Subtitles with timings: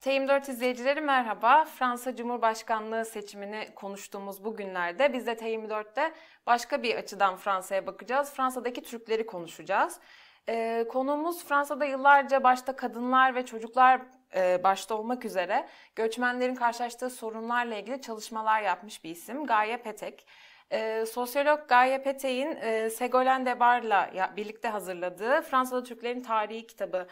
[0.00, 1.64] TM4 izleyicileri merhaba.
[1.64, 6.12] Fransa Cumhurbaşkanlığı seçimini konuştuğumuz bu günlerde biz de TM4'te
[6.46, 8.32] başka bir açıdan Fransa'ya bakacağız.
[8.32, 10.00] Fransa'daki Türkleri konuşacağız.
[10.48, 14.00] Ee, konuğumuz Fransa'da yıllarca başta kadınlar ve çocuklar
[14.34, 20.26] e, başta olmak üzere göçmenlerin karşılaştığı sorunlarla ilgili çalışmalar yapmış bir isim Gaye Petek.
[20.70, 27.06] E, sosyolog Gaye Petek'in e, Segolen Debar'la birlikte hazırladığı Fransa'da Türklerin Tarihi kitabı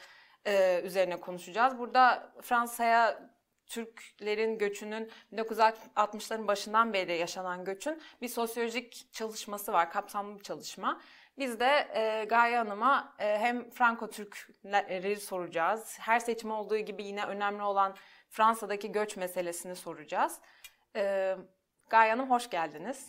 [0.47, 1.78] e, üzerine konuşacağız.
[1.78, 3.30] Burada Fransa'ya
[3.66, 11.01] Türklerin göçünün 1960'ların başından beri yaşanan göçün bir sosyolojik çalışması var, kapsamlı bir çalışma.
[11.38, 15.97] Biz de e, Gaye Hanım'a e, hem Franco-Türkleri soracağız.
[16.01, 17.97] Her seçim olduğu gibi yine önemli olan
[18.28, 20.39] Fransa'daki göç meselesini soracağız.
[20.97, 21.36] E,
[21.91, 23.06] Gaye Hanım hoş geldiniz.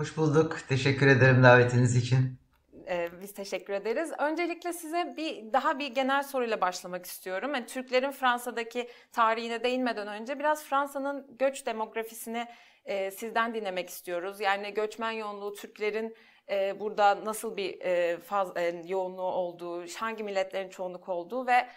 [0.00, 0.58] Hoş bulduk.
[0.68, 2.45] Teşekkür ederim davetiniz için.
[2.88, 4.12] Ee, biz teşekkür ederiz.
[4.18, 7.54] Öncelikle size bir daha bir genel soruyla başlamak istiyorum.
[7.54, 12.46] Yani Türklerin Fransa'daki tarihine değinmeden önce biraz Fransa'nın göç demografisini
[12.84, 14.40] e, sizden dinlemek istiyoruz.
[14.40, 16.16] Yani göçmen yoğunluğu Türklerin
[16.50, 21.68] e, burada nasıl bir e, faz, e, yoğunluğu olduğu, hangi milletlerin çoğunluk olduğu ve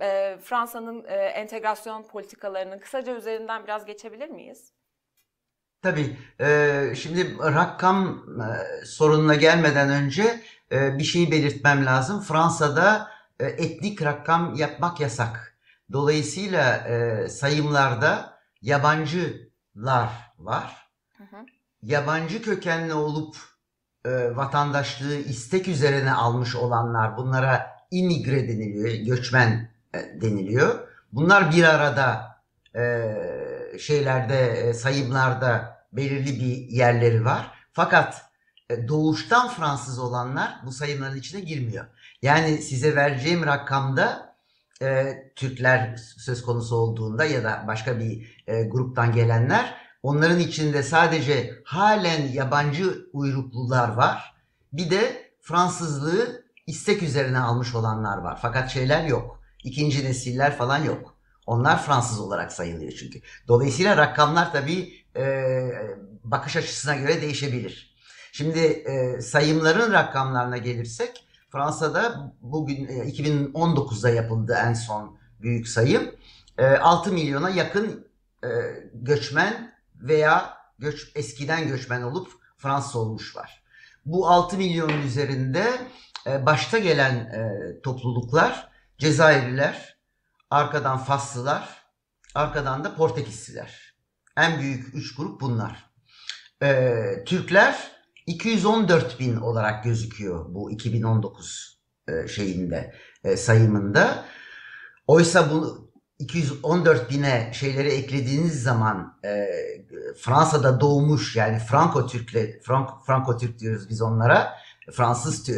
[0.00, 4.72] e, Fransa'nın e, entegrasyon politikalarının kısaca üzerinden biraz geçebilir miyiz?
[5.82, 6.16] Tabii.
[6.40, 10.40] E, şimdi rakam e, sorununa gelmeden önce
[10.72, 12.20] e, bir şeyi belirtmem lazım.
[12.20, 15.58] Fransa'da e, etnik rakam yapmak yasak.
[15.92, 20.88] Dolayısıyla e, sayımlarda yabancılar var.
[21.18, 21.46] Hı hı.
[21.82, 23.36] Yabancı kökenli olup
[24.04, 30.88] e, vatandaşlığı istek üzerine almış olanlar bunlara imigre deniliyor, göçmen e, deniliyor.
[31.12, 32.38] Bunlar bir arada
[32.76, 33.14] e,
[33.78, 37.52] şeylerde e, sayımlarda belirli bir yerleri var.
[37.72, 38.27] Fakat
[38.88, 41.86] doğuştan Fransız olanlar bu sayımların içine girmiyor.
[42.22, 44.34] Yani size vereceğim rakamda
[44.82, 51.54] e, Türkler söz konusu olduğunda ya da başka bir e, gruptan gelenler onların içinde sadece
[51.64, 54.34] halen yabancı uyruklular var.
[54.72, 58.38] Bir de Fransızlığı istek üzerine almış olanlar var.
[58.42, 59.42] Fakat şeyler yok.
[59.64, 61.14] İkinci nesiller falan yok.
[61.46, 63.20] Onlar Fransız olarak sayılıyor çünkü.
[63.48, 65.52] Dolayısıyla rakamlar tabii e,
[66.24, 67.97] bakış açısına göre değişebilir.
[68.38, 76.14] Şimdi e, sayımların rakamlarına gelirsek Fransa'da bugün e, 2019'da yapıldı en son büyük sayım.
[76.58, 78.06] E, 6 milyona yakın
[78.44, 78.48] e,
[78.94, 83.62] göçmen veya göç eskiden göçmen olup Fransız olmuş var.
[84.06, 85.66] Bu 6 milyonun üzerinde
[86.26, 87.50] e, başta gelen e,
[87.82, 88.68] topluluklar
[88.98, 89.98] Cezayirliler,
[90.50, 91.82] arkadan Faslılar,
[92.34, 93.94] arkadan da Portekizliler.
[94.36, 95.90] En büyük üç grup bunlar.
[96.62, 96.94] E,
[97.26, 97.97] Türkler
[98.28, 101.78] 214 bin olarak gözüküyor bu 2019
[102.08, 102.94] e, şeyinde
[103.24, 104.24] e, sayımında.
[105.06, 109.46] Oysa bu 214 bine şeyleri eklediğiniz zaman e,
[110.20, 114.54] Fransa'da doğmuş yani Franco Türkle Frank, Franco Türk diyoruz biz onlara.
[114.92, 115.50] Fransız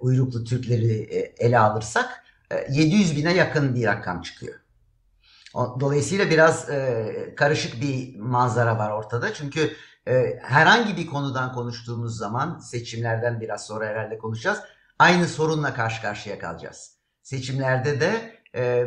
[0.00, 1.02] uyruklu Türkleri
[1.38, 4.54] ele alırsak e, 700 bine yakın bir rakam çıkıyor.
[5.54, 6.66] Dolayısıyla biraz
[7.36, 9.34] karışık bir manzara var ortada.
[9.34, 9.72] Çünkü
[10.42, 14.58] herhangi bir konudan konuştuğumuz zaman seçimlerden biraz sonra herhalde konuşacağız.
[14.98, 16.98] Aynı sorunla karşı karşıya kalacağız.
[17.22, 18.86] Seçimlerde de e,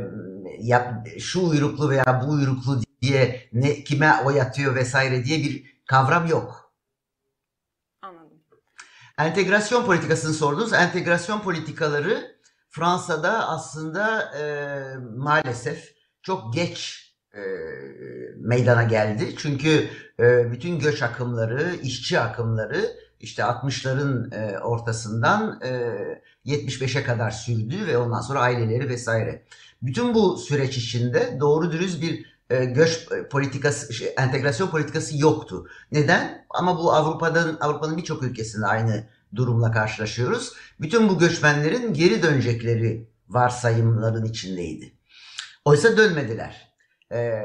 [0.60, 6.28] ya, şu uyruklu veya bu uyruklu diye ne kime oy atıyor vesaire diye bir kavram
[6.28, 6.74] yok.
[8.02, 8.42] Anladım.
[9.18, 10.74] Entegrasyon politikasını sordunuz.
[10.74, 14.44] Entegrasyon politikaları Fransa'da aslında e,
[15.18, 17.42] maalesef çok geç e,
[18.36, 19.36] meydana geldi.
[19.38, 19.88] Çünkü
[20.20, 25.70] e, bütün göç akımları, işçi akımları işte 60'ların e, ortasından e,
[26.46, 29.44] 75'e kadar sürdü ve ondan sonra aileleri vesaire.
[29.82, 35.68] Bütün bu süreç içinde doğru dürüst bir e, göç politikası, şey, entegrasyon politikası yoktu.
[35.92, 36.46] Neden?
[36.50, 40.54] Ama bu Avrupa'dan Avrupa'nın birçok ülkesinde aynı durumla karşılaşıyoruz.
[40.82, 44.94] Bütün bu göçmenlerin geri dönecekleri varsayımların içindeydi.
[45.66, 46.71] Oysa dönmediler
[47.14, 47.44] e,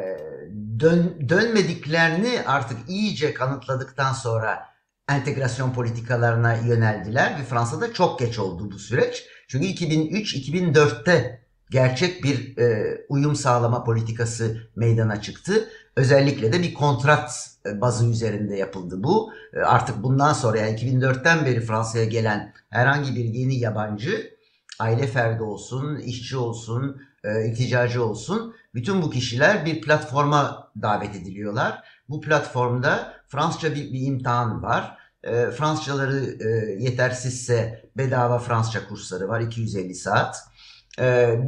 [0.80, 4.66] dön, dönmediklerini artık iyice kanıtladıktan sonra
[5.08, 9.24] entegrasyon politikalarına yöneldiler ve Fransa'da çok geç oldu bu süreç.
[9.48, 15.68] Çünkü 2003-2004'te gerçek bir e, uyum sağlama politikası meydana çıktı.
[15.96, 19.32] Özellikle de bir kontrat e, bazı üzerinde yapıldı bu.
[19.54, 24.36] E, artık bundan sonra yani 2004'ten beri Fransa'ya gelen herhangi bir yeni yabancı
[24.78, 28.54] aile ferdi olsun, işçi olsun, e, olsun.
[28.74, 31.82] Bütün bu kişiler bir platforma davet ediliyorlar.
[32.08, 34.98] Bu platformda Fransızca bir, bir imtihan var.
[35.22, 36.48] E, Fransızcaları e,
[36.82, 40.36] yetersizse bedava Fransızca kursları var 250 saat.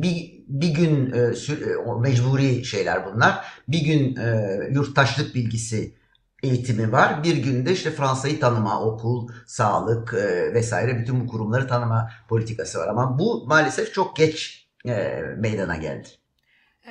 [0.03, 1.15] bir bir gün
[2.01, 3.45] mecburi şeyler bunlar.
[3.69, 4.17] Bir gün
[4.71, 5.95] yurttaşlık bilgisi
[6.43, 7.25] eğitimi var.
[7.25, 10.15] Bir günde işte Fransa'yı tanıma, okul, sağlık
[10.55, 12.89] vesaire bütün bu kurumları tanıma politikası var.
[12.89, 14.58] Ama bu maalesef çok geç
[15.37, 16.09] meydana geldi.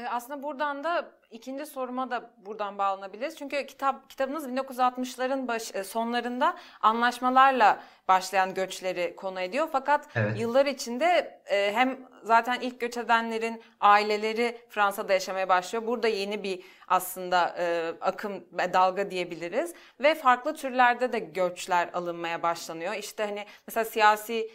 [0.09, 3.37] Aslında buradan da ikinci soruma da buradan bağlanabiliriz.
[3.37, 9.69] Çünkü kitap kitabınız 1960'ların baş, e, sonlarında anlaşmalarla başlayan göçleri konu ediyor.
[9.71, 10.39] Fakat evet.
[10.39, 15.87] yıllar içinde e, hem zaten ilk göç edenlerin aileleri Fransa'da yaşamaya başlıyor.
[15.87, 18.43] Burada yeni bir aslında e, akım
[18.73, 22.93] dalga diyebiliriz ve farklı türlerde de göçler alınmaya başlanıyor.
[22.93, 24.51] İşte hani mesela siyasi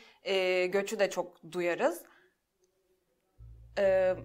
[0.72, 2.02] göçü de çok duyarız.
[3.76, 4.18] Evet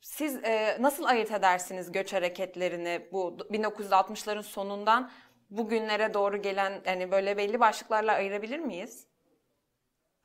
[0.00, 5.10] siz e, nasıl ayırt edersiniz göç hareketlerini bu 1960'ların sonundan
[5.50, 9.04] bugünlere doğru gelen yani böyle belli başlıklarla ayırabilir miyiz?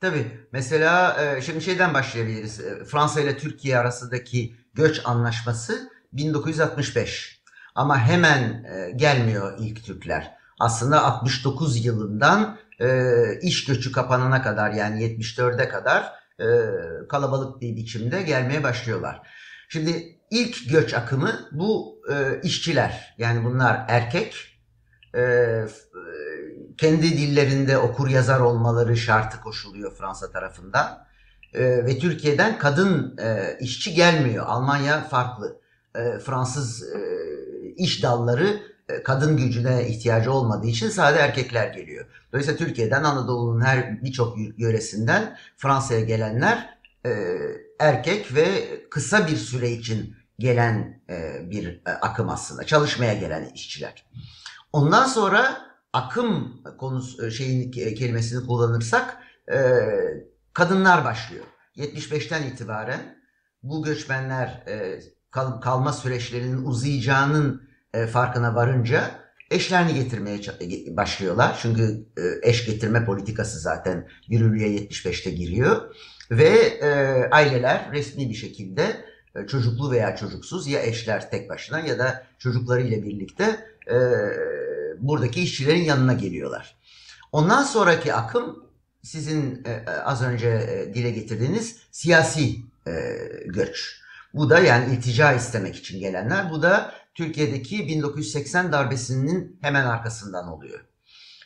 [0.00, 0.48] Tabii.
[0.52, 2.60] Mesela e, şimdi şeyden başlayabiliriz.
[2.60, 7.42] E, Fransa ile Türkiye arasındaki göç anlaşması 1965.
[7.74, 10.36] Ama hemen e, gelmiyor ilk Türkler.
[10.60, 12.58] Aslında 69 yılından
[13.42, 16.12] iş göçü kapanana kadar yani 74'e kadar
[17.08, 19.22] kalabalık bir biçimde gelmeye başlıyorlar.
[19.68, 23.14] Şimdi ilk göç akımı bu e, işçiler.
[23.18, 24.58] Yani bunlar erkek.
[25.14, 25.66] E, e,
[26.78, 31.06] kendi dillerinde okur yazar olmaları şartı koşuluyor Fransa tarafından.
[31.54, 34.46] E, ve Türkiye'den kadın e, işçi gelmiyor.
[34.46, 35.60] Almanya farklı.
[35.94, 36.98] E, Fransız e,
[37.76, 42.06] iş dalları e, kadın gücüne ihtiyacı olmadığı için sadece erkekler geliyor.
[42.32, 47.10] Dolayısıyla Türkiye'den Anadolu'nun her birçok yöresinden Fransa'ya gelenler e,
[47.78, 52.64] erkek ve kısa bir süre için gelen e, bir e, akım aslında.
[52.64, 54.06] Çalışmaya gelen işçiler.
[54.72, 55.58] Ondan sonra
[55.92, 59.16] akım konusu şeyin kelimesini kullanırsak
[60.52, 61.44] kadınlar başlıyor.
[61.76, 63.18] 75'ten itibaren
[63.62, 64.64] bu göçmenler
[65.60, 67.65] kalma süreçlerinin uzayacağının
[68.12, 69.10] farkına varınca
[69.50, 70.40] eşlerini getirmeye
[70.96, 71.58] başlıyorlar.
[71.62, 72.06] Çünkü
[72.42, 75.94] eş getirme politikası zaten yürürlüğe 75'te giriyor.
[76.30, 76.88] Ve e,
[77.30, 79.04] aileler resmi bir şekilde
[79.36, 83.44] e, çocuklu veya çocuksuz ya eşler tek başına ya da çocuklarıyla birlikte
[83.90, 83.96] e,
[84.98, 86.76] buradaki işçilerin yanına geliyorlar.
[87.32, 88.66] Ondan sonraki akım
[89.02, 92.56] sizin e, e az önce e, dile getirdiğiniz siyasi
[92.86, 92.92] e,
[93.46, 94.00] göç.
[94.34, 96.50] Bu da yani iltica istemek için gelenler.
[96.50, 100.80] Bu da Türkiye'deki 1980 darbesinin hemen arkasından oluyor.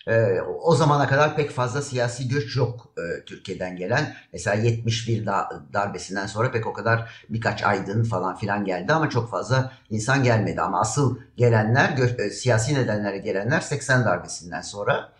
[0.06, 4.16] E, o zamana kadar pek fazla siyasi göç yok e, Türkiye'den gelen.
[4.32, 9.30] Mesela 71 da, darbesinden sonra pek o kadar birkaç aydın falan filan geldi ama çok
[9.30, 10.60] fazla insan gelmedi.
[10.60, 15.12] Ama asıl gelenler, gö, e, siyasi nedenlere gelenler 80 darbesinden sonra.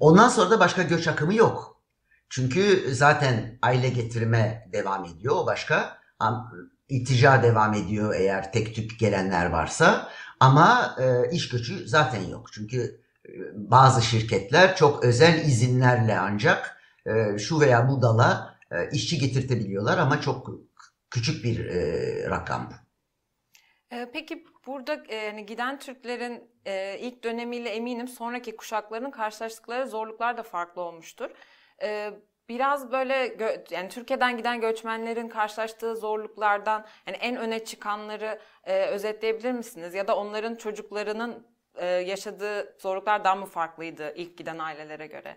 [0.00, 1.80] Ondan sonra da başka göç akımı yok.
[2.28, 5.98] Çünkü zaten aile getirme devam ediyor o başka.
[6.88, 10.08] İltica devam ediyor eğer tek tük gelenler varsa.
[10.40, 12.52] Ama e, iş göçü zaten yok.
[12.52, 13.06] Çünkü
[13.54, 20.20] bazı şirketler çok özel izinlerle ancak e, şu veya bu dala e, işçi getirtebiliyorlar ama
[20.20, 20.50] çok
[21.10, 22.72] küçük bir e, rakam.
[24.12, 26.50] Peki burada yani giden Türklerin
[27.00, 31.30] ilk dönemiyle eminim sonraki kuşakların karşılaştıkları zorluklar da farklı olmuştur.
[32.48, 33.36] Biraz böyle
[33.70, 38.40] yani Türkiye'den giden göçmenlerin karşılaştığı zorluklardan yani en öne çıkanları
[38.92, 39.94] özetleyebilir misiniz?
[39.94, 45.36] Ya da onların çocuklarının e, yaşadığı zorluklar daha mı farklıydı ilk giden ailelere göre?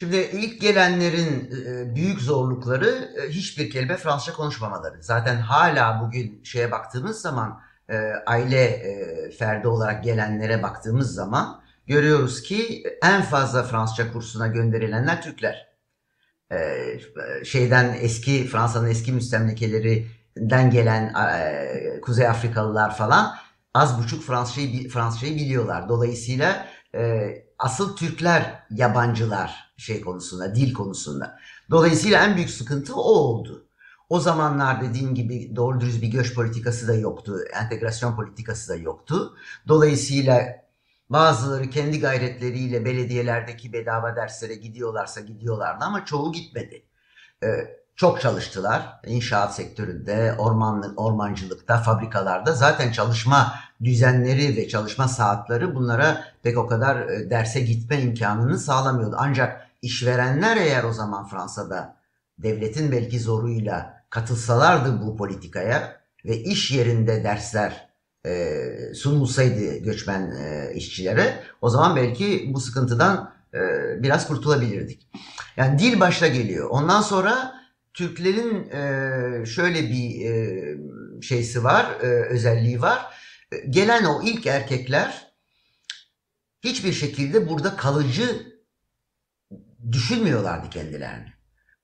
[0.00, 5.02] Şimdi ilk gelenlerin e, büyük zorlukları e, hiçbir kelime Fransızca konuşmamaları.
[5.02, 7.60] Zaten hala bugün şeye baktığımız zaman
[8.26, 8.82] aile
[9.38, 15.72] ferdi olarak gelenlere baktığımız zaman görüyoruz ki en fazla Fransızca kursuna gönderilenler Türkler.
[17.44, 21.14] Şeyden eski Fransa'nın eski müstemlekelerinden gelen
[22.02, 23.34] Kuzey Afrikalılar falan
[23.74, 25.88] az buçuk Fransızcayı, Fransızcayı biliyorlar.
[25.88, 31.38] Dolayısıyla e, asıl Türkler yabancılar şey konusunda, dil konusunda.
[31.70, 33.66] Dolayısıyla en büyük sıkıntı o oldu.
[34.08, 39.36] O zamanlar dediğim gibi doğru dürüst bir göç politikası da yoktu, entegrasyon politikası da yoktu.
[39.68, 40.61] Dolayısıyla
[41.12, 46.82] bazıları kendi gayretleriyle belediyelerdeki bedava derslere gidiyorlarsa gidiyorlardı ama çoğu gitmedi.
[47.42, 49.00] Ee, çok çalıştılar.
[49.06, 53.54] İnşaat sektöründe, ormanlık, ormancılıkta, fabrikalarda zaten çalışma
[53.84, 59.16] düzenleri ve çalışma saatleri bunlara pek o kadar e, derse gitme imkanını sağlamıyordu.
[59.18, 61.96] Ancak işverenler eğer o zaman Fransa'da
[62.38, 67.91] devletin belki zoruyla katılsalardı bu politikaya ve iş yerinde dersler
[68.26, 73.58] e, sunulsaydı göçmen e, işçilere o zaman belki bu sıkıntıdan e,
[74.02, 75.08] biraz kurtulabilirdik.
[75.56, 76.70] Yani dil başta geliyor.
[76.70, 77.54] Ondan sonra
[77.94, 80.76] Türklerin e, şöyle bir e,
[81.22, 83.06] şeysi var, e, özelliği var.
[83.52, 85.32] E, gelen o ilk erkekler
[86.64, 88.52] hiçbir şekilde burada kalıcı
[89.92, 91.32] düşünmüyorlardı kendilerini.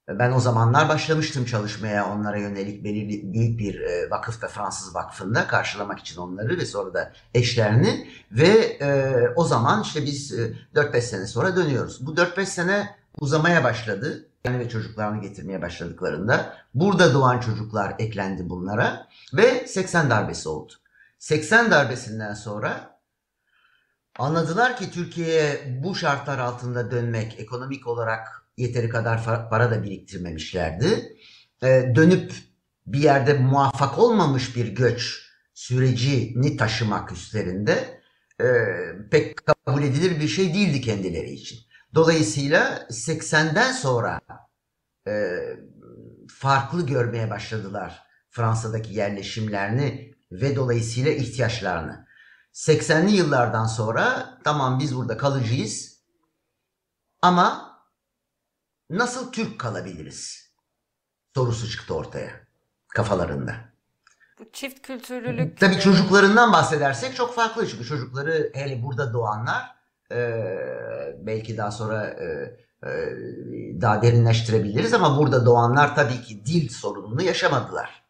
[0.08, 5.98] Ben o zamanlar başlamıştım çalışmaya onlara yönelik belirli büyük bir e, vakıfta Fransız vakfında karşılamak
[5.98, 8.48] için onları ve sonra da eşlerini ve
[8.80, 12.06] e, o zaman işte biz e, 4-5 sene sonra dönüyoruz.
[12.06, 14.24] Bu 4-5 sene uzamaya başladı.
[14.44, 20.72] Yani ve çocuklarını getirmeye başladıklarında burada doğan çocuklar eklendi bunlara ve 80 darbesi oldu.
[21.18, 22.98] 80 darbesinden sonra
[24.18, 31.16] anladılar ki Türkiye'ye bu şartlar altında dönmek ekonomik olarak yeteri kadar para da biriktirmemişlerdi.
[31.62, 32.32] Ee, dönüp
[32.86, 38.00] bir yerde muvaffak olmamış bir göç sürecini taşımak üstlerinde
[38.40, 38.46] e,
[39.10, 41.58] pek kabul edilir bir şey değildi kendileri için.
[41.94, 44.20] Dolayısıyla 80'den sonra
[45.08, 45.12] e,
[46.28, 52.06] farklı görmeye başladılar Fransa'daki yerleşimlerini ve dolayısıyla ihtiyaçlarını.
[52.52, 55.98] 80'li yıllardan sonra tamam biz burada kalıcıyız
[57.22, 57.67] ama
[58.90, 60.48] nasıl Türk kalabiliriz
[61.34, 62.30] sorusu çıktı ortaya
[62.88, 63.54] kafalarında.
[64.38, 65.60] Bu çift kültürlülük...
[65.60, 69.76] Tabii çocuklarından bahsedersek çok farklı çünkü çocukları hele burada doğanlar
[70.12, 70.18] e,
[71.18, 72.26] belki daha sonra e,
[72.82, 72.90] e,
[73.80, 78.02] daha derinleştirebiliriz ama burada doğanlar tabii ki dil sorununu yaşamadılar.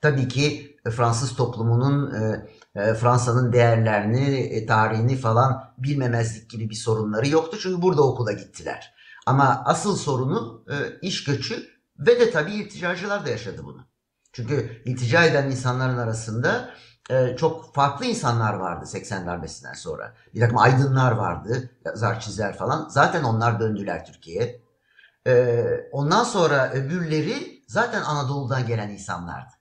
[0.00, 7.28] Tabii ki Fransız toplumunun e, e, Fransa'nın değerlerini, e, tarihini falan bilmemezlik gibi bir sorunları
[7.28, 8.94] yoktu çünkü burada okula gittiler.
[9.26, 11.66] Ama asıl sorunu e, iş göçü
[11.98, 13.86] ve de tabii ilticacılar da yaşadı bunu.
[14.32, 16.70] Çünkü iltica eden insanların arasında
[17.10, 20.14] e, çok farklı insanlar vardı 80 darbesinden sonra.
[20.34, 22.88] Bir takım aydınlar vardı, yazar çizer falan.
[22.88, 24.62] Zaten onlar döndüler Türkiye'ye.
[25.26, 29.52] E, ondan sonra öbürleri zaten Anadolu'dan gelen insanlardı.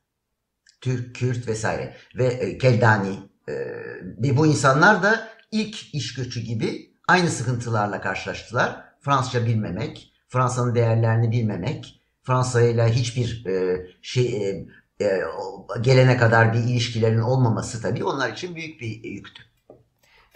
[0.81, 3.19] Türk, Kürt vesaire ve e, Keldani.
[3.49, 8.88] E, bu insanlar da ilk iş göçü gibi aynı sıkıntılarla karşılaştılar.
[9.01, 14.65] Fransızca bilmemek, Fransa'nın değerlerini bilmemek, Fransa ile hiçbir e, şey e,
[15.01, 15.21] e,
[15.81, 19.43] gelene kadar bir ilişkilerin olmaması tabii onlar için büyük bir yüktü.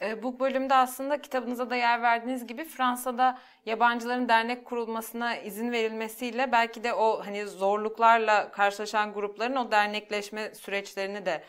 [0.01, 6.51] E, bu bölümde aslında kitabınıza da yer verdiğiniz gibi Fransa'da yabancıların dernek kurulmasına izin verilmesiyle
[6.51, 11.43] belki de o hani zorluklarla karşılaşan grupların o dernekleşme süreçlerini de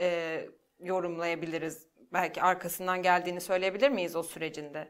[0.00, 0.40] e,
[0.80, 1.86] yorumlayabiliriz.
[2.12, 4.88] Belki arkasından geldiğini söyleyebilir miyiz o sürecinde?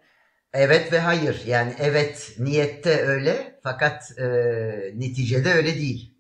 [0.54, 1.42] Evet ve hayır.
[1.47, 4.26] Yani evet niyette öyle fakat e,
[4.95, 6.14] neticede öyle değil.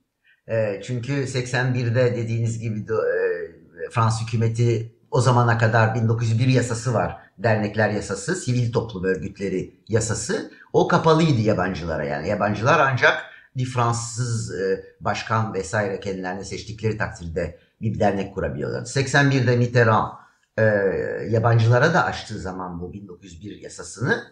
[0.48, 7.16] E, çünkü 81'de dediğiniz gibi de, e, Fransız hükümeti o zamana kadar 1901 yasası var.
[7.38, 10.50] Dernekler yasası, sivil toplum örgütleri yasası.
[10.72, 12.28] O kapalıydı yabancılara yani.
[12.28, 13.22] Yabancılar ancak
[13.56, 18.80] bir Fransız e, başkan vesaire kendilerini seçtikleri takdirde bir dernek kurabiliyorlar.
[18.82, 20.19] 81'de Mitterrand
[20.60, 24.24] e, yabancılara da açtığı zaman bu 1901 yasasını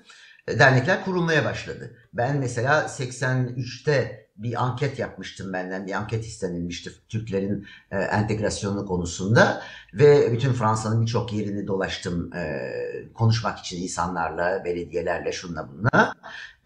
[0.48, 1.96] e, dernekler kurulmaya başladı.
[2.12, 5.86] Ben mesela 83'te bir anket yapmıştım benden.
[5.86, 9.62] Bir anket istenilmişti Türklerin e, entegrasyonu konusunda
[9.94, 12.72] ve bütün Fransa'nın birçok yerini dolaştım e,
[13.14, 16.14] konuşmak için insanlarla, belediyelerle, şunla bunla.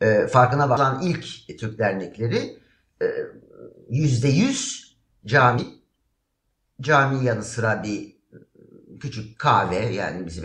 [0.01, 1.25] E, farkına varan ilk
[1.61, 2.59] Türk dernekleri
[3.03, 3.07] e,
[3.91, 4.93] yüzde yüz
[5.27, 5.63] cami,
[6.81, 8.12] cami yanı sıra bir
[9.03, 10.45] küçük kahve yani bizim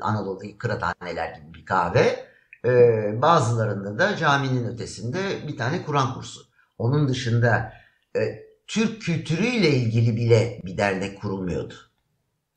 [0.00, 2.30] Anadolu'daki kıraathaneler gibi bir kahve.
[2.64, 5.18] Ee, bazılarında da caminin ötesinde
[5.48, 6.40] bir tane Kur'an kursu.
[6.78, 7.72] Onun dışında
[8.16, 8.20] e,
[8.66, 11.74] Türk kültürüyle ilgili bile bir dernek kurulmuyordu.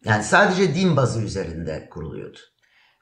[0.06, 2.38] Yani sadece din bazı üzerinde kuruluyordu.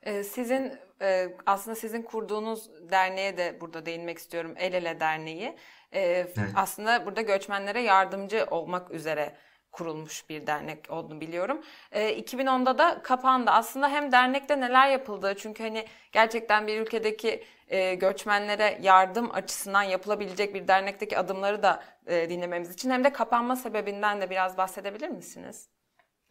[0.04, 4.54] Ee, sizin e, aslında sizin kurduğunuz derneğe de burada değinmek istiyorum.
[4.58, 5.58] El Ele Derneği.
[5.92, 6.38] Ee, evet.
[6.56, 9.36] Aslında burada göçmenlere yardımcı olmak üzere
[9.72, 11.62] kurulmuş bir dernek olduğunu biliyorum.
[11.92, 13.52] E, ee, 2010'da da kapandı.
[13.52, 20.54] Aslında hem dernekte neler yapıldığı çünkü hani gerçekten bir ülkedeki e, göçmenlere yardım açısından yapılabilecek
[20.54, 25.68] bir dernekteki adımları da e, dinlememiz için hem de kapanma sebebinden de biraz bahsedebilir misiniz?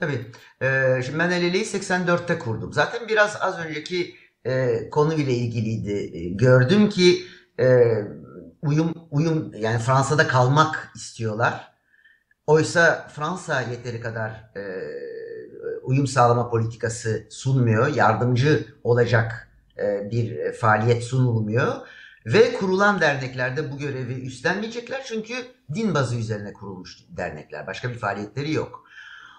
[0.00, 0.26] Tabii.
[0.62, 2.72] Ee, şimdi ben El 84'te kurdum.
[2.72, 6.18] Zaten biraz az önceki e, konuyla ilgiliydi.
[6.18, 7.22] E, gördüm ki
[7.60, 7.94] e,
[8.62, 11.69] uyum uyum yani Fransa'da kalmak istiyorlar
[12.50, 14.62] Oysa Fransa yeteri kadar e,
[15.82, 21.74] uyum sağlama politikası sunmuyor, yardımcı olacak e, bir faaliyet sunulmuyor
[22.26, 25.34] ve kurulan derneklerde bu görevi üstlenmeyecekler çünkü
[25.74, 28.84] din bazı üzerine kurulmuş dernekler, başka bir faaliyetleri yok.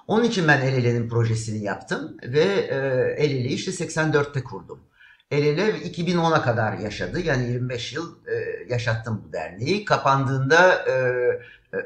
[0.07, 2.75] Onun için ben El Ele'nin projesini yaptım ve e,
[3.17, 4.79] El Ele'yi işte 84'te kurdum.
[5.31, 9.85] El Ele 2010'a kadar yaşadı yani 25 yıl e, yaşattım bu derneği.
[9.85, 10.93] Kapandığında e,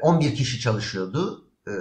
[0.00, 1.48] 11 kişi çalışıyordu.
[1.66, 1.72] E,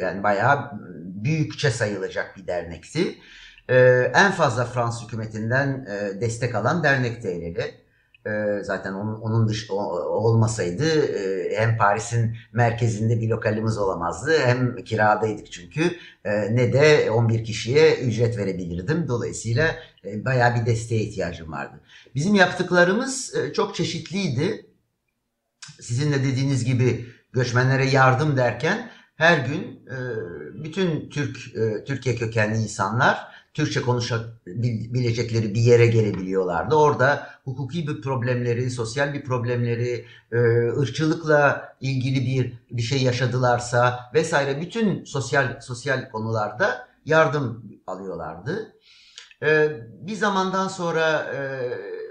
[0.00, 0.70] yani bayağı
[1.04, 3.18] büyükçe sayılacak bir dernekti.
[3.68, 3.76] E,
[4.14, 6.84] en fazla Fransız hükümetinden e, destek alan
[7.24, 7.80] ele.
[8.26, 15.52] Ee, zaten onun, onun dış olmasaydı e, hem Paris'in merkezinde bir lokalimiz olamazdı hem kiradaydık
[15.52, 15.96] çünkü
[16.50, 19.08] ne de 11 kişiye ücret verebilirdim.
[19.08, 21.80] Dolayısıyla e, bayağı bir desteğe ihtiyacım vardı.
[22.14, 24.66] Bizim yaptıklarımız çok çeşitliydi.
[25.80, 29.88] Sizin de dediğiniz gibi göçmenlere yardım derken her gün
[30.54, 31.36] bütün Türk
[31.86, 36.74] Türkiye kökenli insanlar Türkçe konuşabilecekleri bir yere gelebiliyorlardı.
[36.74, 44.60] Orada hukuki bir problemleri, sosyal bir problemleri, e, ırkçılıkla ilgili bir bir şey yaşadılarsa vesaire
[44.60, 48.72] bütün sosyal sosyal konularda yardım alıyorlardı.
[49.42, 49.68] E,
[50.06, 51.40] bir zamandan sonra e,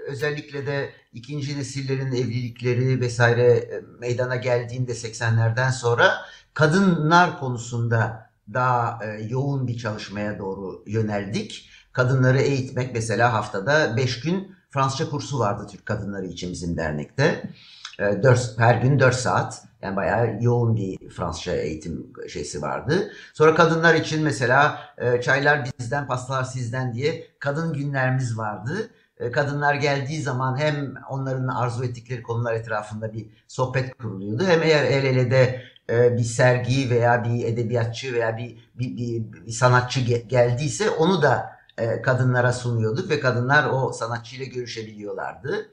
[0.06, 6.12] özellikle de ikinci nesillerin evlilikleri vesaire meydana geldiğinde 80'lerden sonra
[6.54, 11.70] kadınlar konusunda daha e, yoğun bir çalışmaya doğru yöneldik.
[11.92, 17.50] Kadınları eğitmek mesela haftada 5 gün Fransızca kursu vardı Türk kadınları için bizim dernekte.
[17.98, 19.62] E, 4, her gün 4 saat.
[19.82, 23.12] Yani bayağı yoğun bir Fransızca eğitim şeysi vardı.
[23.34, 28.90] Sonra kadınlar için mesela e, çaylar bizden, pastalar sizden diye kadın günlerimiz vardı.
[29.20, 34.44] E, kadınlar geldiği zaman hem onların arzu ettikleri konular etrafında bir sohbet kuruluyordu.
[34.46, 39.46] Hem eğer el ele de e, bir sergi veya bir edebiyatçı veya bir, bir, bir,
[39.46, 45.70] bir sanatçı geldiyse onu da e, kadınlara sunuyorduk ve kadınlar o sanatçıyla görüşebiliyorlardı.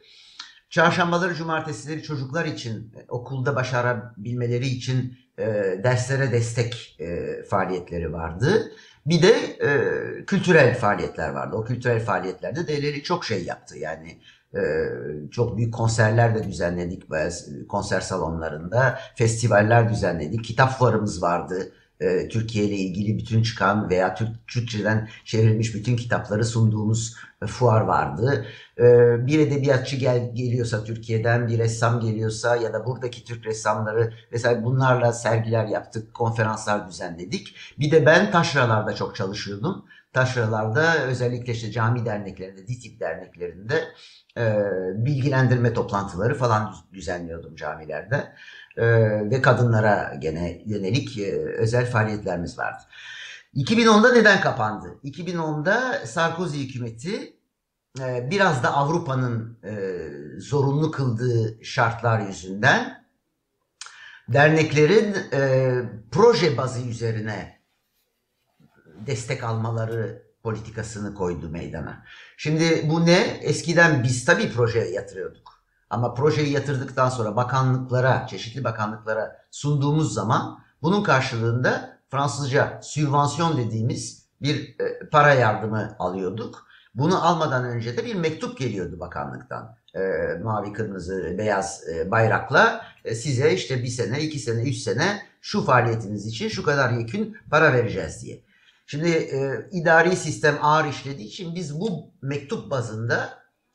[0.69, 5.17] Çarşambaları, cumartesileri çocuklar için e, okulda başarabilmeleri için
[5.83, 6.99] derslere destek
[7.49, 8.71] faaliyetleri vardı.
[9.07, 9.71] Bir de e,
[10.25, 11.55] kültürel faaliyetler vardı.
[11.55, 13.77] O kültürel faaliyetlerde DLL çok şey yaptı.
[13.77, 14.19] Yani
[14.55, 17.03] ee, çok büyük konserler de düzenledik
[17.69, 18.99] konser salonlarında.
[19.15, 20.43] Festivaller düzenledik.
[20.43, 21.71] Kitap fuarımız vardı.
[22.01, 27.81] Ee, Türkiye ile ilgili bütün çıkan veya Türk, Türkçeden çevrilmiş bütün kitapları sunduğumuz e, fuar
[27.81, 28.45] vardı.
[28.79, 34.63] Ee, bir edebiyatçı gel, geliyorsa Türkiye'den, bir ressam geliyorsa ya da buradaki Türk ressamları vesaire
[34.63, 37.55] bunlarla sergiler yaptık, konferanslar düzenledik.
[37.79, 39.85] Bir de ben taşralarda çok çalışıyordum.
[40.13, 43.83] Taşralarda özellikle işte cami derneklerinde, DİTİB derneklerinde
[44.37, 44.55] e,
[44.95, 48.33] bilgilendirme toplantıları falan düzenliyordum camilerde.
[48.77, 48.85] E,
[49.31, 52.83] ve kadınlara gene yönelik e, özel faaliyetlerimiz vardı.
[53.55, 54.99] 2010'da neden kapandı?
[55.03, 57.33] 2010'da Sarkozy hükümeti
[57.99, 59.99] e, biraz da Avrupa'nın e,
[60.39, 63.07] zorunlu kıldığı şartlar yüzünden
[64.29, 65.15] derneklerin
[66.11, 67.59] proje bazı üzerine
[69.07, 72.03] destek almaları politikasını koydu meydana.
[72.37, 73.19] Şimdi bu ne?
[73.41, 75.56] Eskiden biz tabii projeye yatırıyorduk.
[75.89, 84.79] Ama projeyi yatırdıktan sonra bakanlıklara, çeşitli bakanlıklara sunduğumuz zaman bunun karşılığında Fransızca sübvansiyon dediğimiz bir
[84.79, 86.67] e, para yardımı alıyorduk.
[86.95, 89.75] Bunu almadan önce de bir mektup geliyordu bakanlıktan.
[89.95, 89.99] E,
[90.43, 95.65] mavi, kırmızı, beyaz e, bayrakla e, size işte bir sene, iki sene, üç sene şu
[95.65, 98.43] faaliyetiniz için şu kadar yekün para vereceğiz diye.
[98.85, 103.29] Şimdi e, idari sistem ağır işlediği için biz bu mektup bazında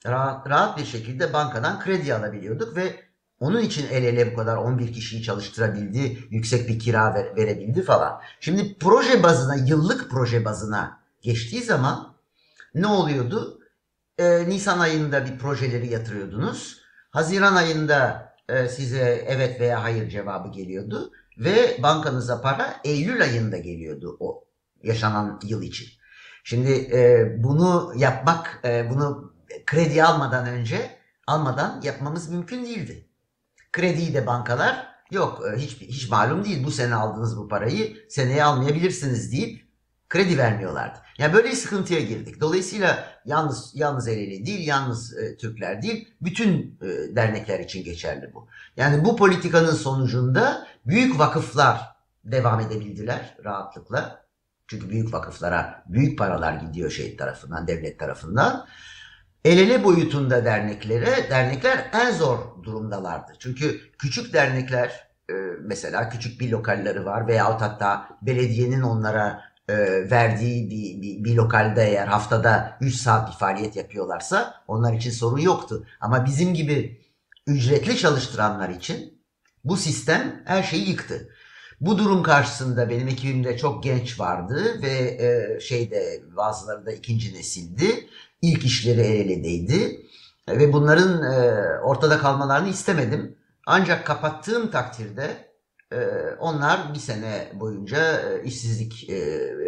[0.07, 2.97] rahat, rahat bir şekilde bankadan kredi alabiliyorduk ve
[3.41, 8.21] onun için el ele bu kadar 11 kişiyi çalıştırabildi, yüksek bir kira ver, verebildi falan.
[8.41, 12.15] Şimdi proje bazına, yıllık proje bazına geçtiği zaman
[12.75, 13.59] ne oluyordu?
[14.19, 16.83] Ee, Nisan ayında bir projeleri yatırıyordunuz.
[17.11, 21.13] Haziran ayında e, size evet veya hayır cevabı geliyordu.
[21.39, 24.45] Ve bankanıza para Eylül ayında geliyordu o
[24.83, 25.89] yaşanan yıl için.
[26.45, 29.32] Şimdi e, bunu yapmak, e, bunu
[29.67, 30.91] kredi almadan önce
[31.27, 33.09] almadan yapmamız mümkün değildi.
[33.73, 38.45] Krediyi de bankalar yok e, hiç hiç malum değil bu sene aldığınız bu parayı seneye
[38.45, 39.73] almayabilirsiniz deyip
[40.09, 40.99] kredi vermiyorlardı.
[41.19, 42.41] Yani böyle bir sıkıntıya girdik.
[42.41, 48.49] Dolayısıyla yalnız yalnız Ereğli değil, yalnız e, Türkler değil, bütün e, dernekler için geçerli bu.
[48.77, 51.81] Yani bu politikanın sonucunda büyük vakıflar
[52.25, 54.23] devam edebildiler rahatlıkla.
[54.67, 58.67] Çünkü büyük vakıflara büyük paralar gidiyor şey tarafından, devlet tarafından.
[59.45, 63.33] El ele boyutunda derneklere, dernekler en zor durumdalardı.
[63.39, 69.75] Çünkü küçük dernekler e, mesela küçük bir lokalleri var veyahut hatta belediyenin onlara e,
[70.11, 75.39] verdiği bir, bir, bir lokalde eğer haftada 3 saat bir faaliyet yapıyorlarsa onlar için sorun
[75.39, 75.87] yoktu.
[76.01, 77.01] Ama bizim gibi
[77.47, 79.23] ücretli çalıştıranlar için
[79.65, 81.29] bu sistem her şeyi yıktı.
[81.81, 88.09] Bu durum karşısında benim ekibimde çok genç vardı ve e, şeyde bazıları da ikinci nesildi.
[88.43, 90.01] İlk işleri el eledeydi.
[90.49, 91.23] Ve bunların
[91.83, 93.37] ortada kalmalarını istemedim.
[93.67, 95.53] Ancak kapattığım takdirde
[96.39, 99.11] onlar bir sene boyunca işsizlik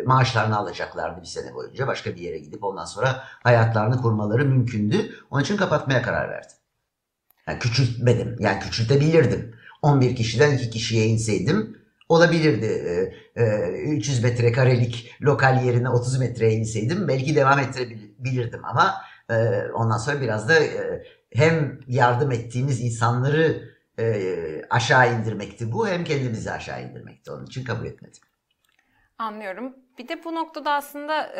[0.06, 1.86] maaşlarını alacaklardı bir sene boyunca.
[1.86, 4.96] Başka bir yere gidip ondan sonra hayatlarını kurmaları mümkündü.
[5.30, 6.56] Onun için kapatmaya karar verdim.
[7.48, 8.36] Yani küçültmedim.
[8.38, 9.54] Yani küçültebilirdim.
[9.82, 13.14] 11 kişiden 2 kişiye inseydim olabilirdi.
[13.86, 18.03] 300 metrekarelik lokal yerine 30 metreye inseydim belki devam ettirebilirdim
[18.64, 18.94] ama
[19.74, 20.54] ondan sonra biraz da
[21.32, 23.74] hem yardım ettiğimiz insanları
[24.70, 27.30] aşağı indirmekti bu hem kendimizi aşağı indirmekti.
[27.30, 28.22] Onun için kabul etmedim.
[29.18, 29.76] Anlıyorum.
[29.98, 31.32] Bir de bu noktada aslında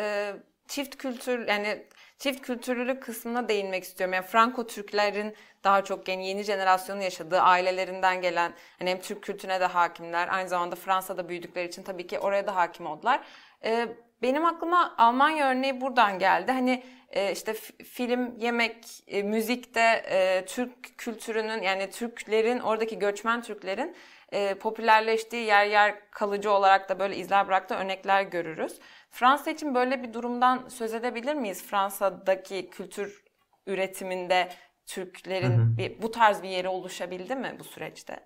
[0.67, 1.87] çift kültür yani
[2.19, 4.13] çift kültürlülük kısmına değinmek istiyorum.
[4.13, 9.59] Yani Franco Türklerin daha çok yani yeni jenerasyonun yaşadığı ailelerinden gelen hani hem Türk kültürüne
[9.59, 13.21] de hakimler aynı zamanda Fransa'da büyüdükleri için tabii ki oraya da hakim oldular.
[13.63, 13.87] Ee,
[14.21, 16.51] benim aklıma Almanya örneği buradan geldi.
[16.51, 23.95] Hani e, işte film, yemek, e, müzikte e, Türk kültürünün yani Türklerin oradaki göçmen Türklerin
[24.31, 28.79] e, popülerleştiği yer yer kalıcı olarak da böyle izler bıraktığı örnekler görürüz.
[29.15, 31.63] Fransa için böyle bir durumdan söz edebilir miyiz?
[31.63, 33.23] Fransa'daki kültür
[33.67, 34.49] üretiminde
[34.85, 35.77] Türklerin hı hı.
[35.77, 38.19] Bir, bu tarz bir yeri oluşabildi mi bu süreçte?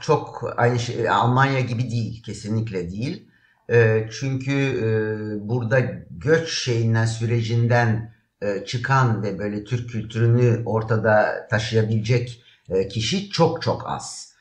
[0.00, 3.28] Çok aynı şey Almanya gibi değil kesinlikle değil.
[3.70, 4.88] E, çünkü e,
[5.48, 12.44] burada göç şeyinden sürecinden e, çıkan ve böyle Türk kültürünü ortada taşıyabilecek
[12.90, 14.31] kişi çok çok az.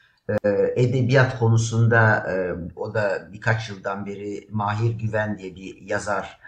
[0.44, 2.34] Ee, edebiyat konusunda e,
[2.76, 6.39] o da birkaç yıldan beri Mahir Güven diye bir yazar,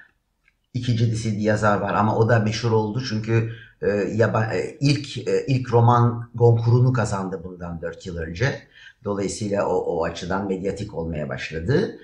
[0.74, 5.18] iki ciddisi bir yazar var ama o da meşhur oldu çünkü e, e, ilk
[5.48, 8.68] ilk roman Goncourt'unu kazandı bundan dört yıl önce.
[9.04, 12.00] Dolayısıyla o, o açıdan medyatik olmaya başladı.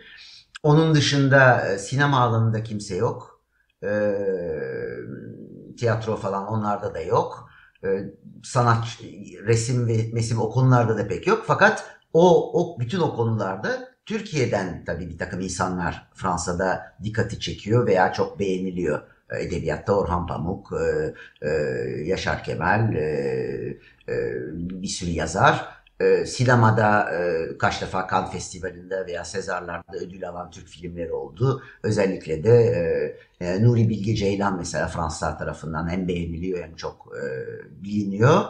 [0.64, 3.42] Onun dışında sinema alanında kimse yok.
[5.78, 7.49] tiyatro falan onlarda da yok.
[7.84, 7.88] E,
[8.44, 8.86] sanat,
[9.46, 11.44] resim ve mesim o konularda da pek yok.
[11.48, 18.14] Fakat o, o bütün o konularda Türkiye'den tabii bir takım insanlar Fransa'da dikkati çekiyor veya
[18.14, 19.02] çok beğeniliyor.
[19.30, 20.70] E, edebiyatta Orhan Pamuk,
[21.42, 21.50] e,
[22.06, 22.94] Yaşar Kemal,
[24.54, 25.79] bir sürü yazar.
[26.00, 31.64] E, sinemada e, kaç defa Cannes Festivali'nde veya Sezarlar'da ödül alan Türk filmleri oldu.
[31.84, 32.56] Özellikle de
[33.40, 37.24] e, e, Nuri Bilge Ceylan mesela Fransızlar tarafından hem beğeniliyor hem çok e,
[37.84, 38.46] biliniyor.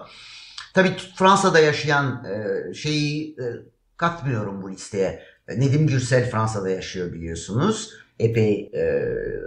[0.74, 3.46] Tabii Fransa'da yaşayan e, şeyi e,
[3.98, 5.24] katmıyorum bu listeye.
[5.48, 7.94] Nedim Gürsel Fransa'da yaşıyor biliyorsunuz.
[8.20, 8.84] Epey e,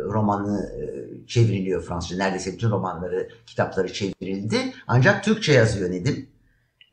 [0.05, 0.87] romanı e,
[1.27, 2.17] çevriliyor Fransızca.
[2.17, 4.59] Neredeyse bütün romanları, kitapları çevrildi.
[4.87, 6.27] Ancak Türkçe yazıyor Nedim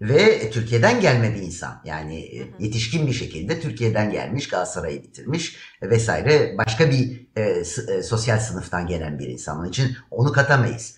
[0.01, 1.81] ve Türkiye'den gelme bir insan.
[1.85, 6.55] Yani e, yetişkin bir şekilde Türkiye'den gelmiş, Galatasaray'ı bitirmiş vesaire.
[6.57, 9.59] Başka bir e, e, sosyal sınıftan gelen bir insan.
[9.59, 10.97] Onun için onu katamayız.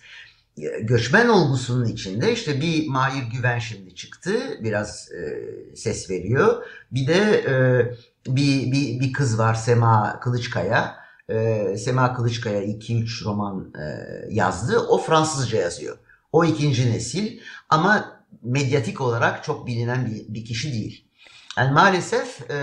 [0.58, 4.32] E, göçmen olgusunun içinde işte bir Mahir Güven şimdi çıktı.
[4.62, 5.44] Biraz e,
[5.76, 6.64] ses veriyor.
[6.90, 7.54] Bir de e,
[8.26, 10.96] bir, bir, bir kız var Sema Kılıçkaya.
[11.28, 13.84] E, Sema Kılıçkaya 2-3 roman e,
[14.30, 14.78] yazdı.
[14.78, 15.98] O Fransızca yazıyor.
[16.32, 21.08] O ikinci nesil ama medyatik olarak çok bilinen bir, bir kişi değil.
[21.56, 22.54] Yani maalesef e,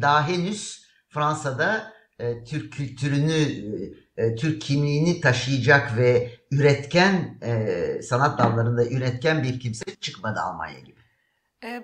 [0.00, 3.32] daha henüz Fransa'da e, Türk kültürünü,
[4.16, 11.00] e, Türk kimliğini taşıyacak ve üretken e, sanat dallarında üretken bir kimse çıkmadı Almanya gibi.
[11.64, 11.82] E,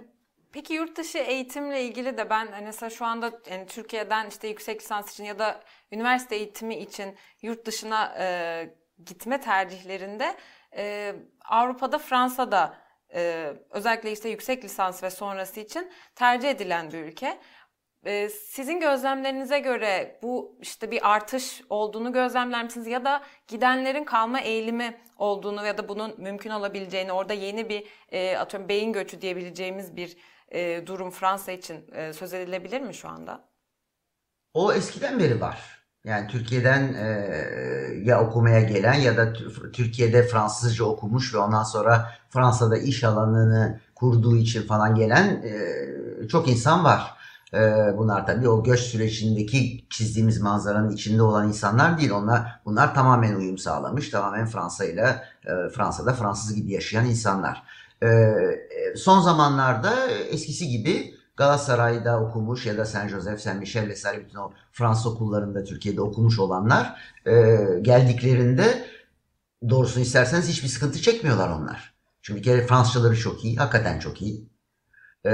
[0.52, 4.80] peki yurt dışı eğitimle ilgili de ben hani mesela şu anda yani Türkiye'den işte yüksek
[4.80, 5.60] lisans için ya da
[5.92, 8.70] üniversite eğitimi için yurt dışına e,
[9.06, 10.36] gitme tercihlerinde
[10.76, 17.38] e, Avrupa'da Fransa'da e, özellikle işte yüksek lisans ve sonrası için tercih edilen bir ülke.
[18.04, 24.40] E, sizin gözlemlerinize göre bu işte bir artış olduğunu gözlemler misiniz ya da gidenlerin kalma
[24.40, 29.96] eğilimi olduğunu ya da bunun mümkün olabileceğini orada yeni bir e, atıyorum beyin göçü diyebileceğimiz
[29.96, 30.16] bir
[30.48, 33.48] e, durum Fransa için e, söz edilebilir mi şu anda?
[34.54, 35.77] O eskiden beri var.
[36.04, 37.06] Yani Türkiye'den e,
[38.04, 39.32] ya okumaya gelen ya da
[39.72, 46.48] Türkiye'de Fransızca okumuş ve ondan sonra Fransa'da iş alanını kurduğu için falan gelen e, çok
[46.48, 47.14] insan var.
[47.54, 47.58] E,
[47.96, 52.10] bunlar tabii o göç sürecindeki çizdiğimiz manzaranın içinde olan insanlar değil.
[52.10, 57.62] Onlar bunlar tamamen uyum sağlamış, tamamen Fransa ile e, Fransa'da Fransız gibi yaşayan insanlar.
[58.02, 64.24] E, e son zamanlarda eskisi gibi Galatasaray'da okumuş ya da Saint Joseph, Saint Michel vesaire
[64.24, 68.86] bütün o Fransız okullarında Türkiye'de okumuş olanlar e, geldiklerinde
[69.68, 71.94] doğrusunu isterseniz hiçbir sıkıntı çekmiyorlar onlar.
[72.22, 74.48] Çünkü bir kere Fransızcaları çok iyi, hakikaten çok iyi.
[75.26, 75.30] E,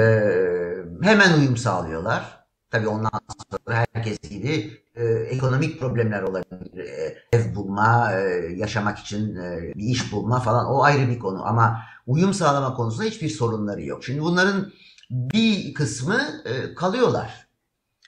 [1.03, 2.45] hemen uyum sağlıyorlar.
[2.71, 3.11] Tabii ondan
[3.51, 6.79] sonra herkes gibi e, ekonomik problemler olabilir.
[6.79, 8.19] E, ev bulma, e,
[8.57, 11.47] yaşamak için e, bir iş bulma falan o ayrı bir konu.
[11.47, 14.05] Ama uyum sağlama konusunda hiçbir sorunları yok.
[14.05, 14.73] Şimdi bunların
[15.11, 17.47] bir kısmı e, kalıyorlar.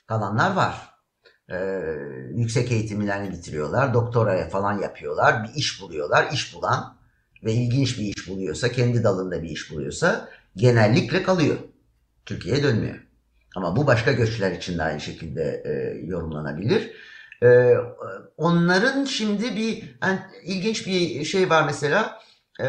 [0.07, 0.89] Kalanlar var.
[1.49, 1.57] E,
[2.35, 6.31] yüksek eğitimlerini bitiriyorlar, doktoraya falan yapıyorlar, bir iş buluyorlar.
[6.31, 6.97] İş bulan
[7.43, 11.57] ve ilginç bir iş buluyorsa, kendi dalında bir iş buluyorsa genellikle kalıyor.
[12.25, 13.07] Türkiye'ye dönmüyor.
[13.55, 16.91] Ama bu başka göçler için de aynı şekilde e, yorumlanabilir.
[17.43, 17.73] E,
[18.37, 22.21] onların şimdi bir yani ilginç bir şey var mesela.
[22.61, 22.65] E,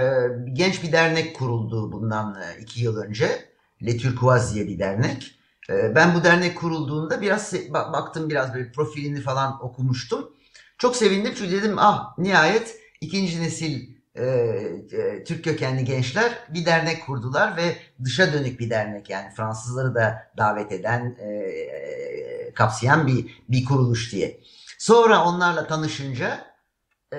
[0.53, 3.29] genç bir dernek kuruldu bundan e, iki yıl önce.
[3.83, 5.39] Le Turquoise diye bir dernek.
[5.71, 10.33] E, ben bu dernek kurulduğunda biraz baktım biraz böyle profilini falan okumuştum.
[10.79, 17.07] Çok sevindim çünkü dedim ah nihayet ikinci nesil e, e, Türk kökenli gençler bir dernek
[17.07, 23.43] kurdular ve dışa dönük bir dernek yani Fransızları da davet eden e, e, kapsayan bir
[23.49, 24.41] bir kuruluş diye.
[24.79, 26.47] Sonra onlarla tanışınca
[27.13, 27.19] e,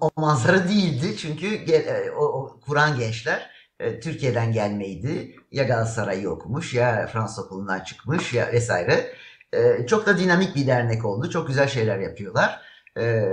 [0.00, 5.36] o manzara değildi çünkü e, o, o kuran gençler e, Türkiye'den gelmeydi.
[5.52, 9.06] Ya Galatasaray'ı okumuş ya Fransız okulundan çıkmış ya vesaire.
[9.52, 11.30] E, çok da dinamik bir dernek oldu.
[11.30, 12.60] Çok güzel şeyler yapıyorlar.
[12.98, 13.24] E,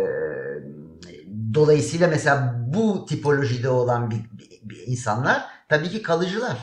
[1.53, 6.57] Dolayısıyla mesela bu tipolojide olan bir, bir, bir insanlar tabii ki kalıcılar.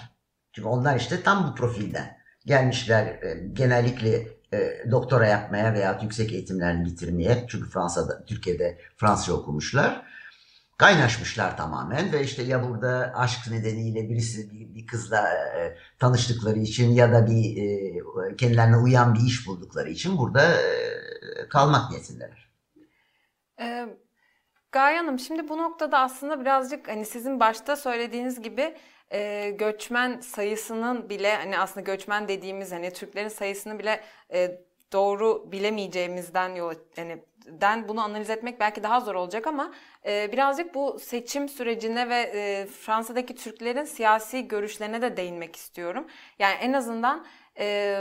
[0.52, 2.16] Çünkü onlar işte tam bu profilden
[2.46, 3.20] gelmişler
[3.52, 4.26] genellikle
[4.90, 7.46] doktora yapmaya veya yüksek eğitimlerini bitirmeye.
[7.48, 10.02] Çünkü Fransa'da, Türkiye'de Fransızca okumuşlar.
[10.78, 16.90] Kaynaşmışlar tamamen ve işte ya burada aşk nedeniyle birisi bir, bir kızla e, tanıştıkları için
[16.90, 22.50] ya da bir e, kendilerine uyan bir iş buldukları için burada e, kalmak niyetindeler.
[23.60, 23.86] Ee,
[24.72, 28.76] Gaye Hanım şimdi bu noktada aslında birazcık hani sizin başta söylediğiniz gibi
[29.12, 34.60] e, göçmen sayısının bile hani aslında göçmen dediğimiz hani Türklerin sayısını bile e,
[34.92, 39.72] doğru bilemeyeceğimizden yol yani den bunu analiz etmek belki daha zor olacak ama
[40.06, 46.06] e, birazcık bu seçim sürecine ve e, Fransa'daki Türklerin siyasi görüşlerine de değinmek istiyorum.
[46.38, 47.26] Yani en azından
[47.58, 47.98] e,